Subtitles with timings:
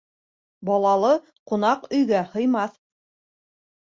[0.69, 1.11] Балалы
[1.51, 2.73] ҡунаҡ өйгә һыймаҫ.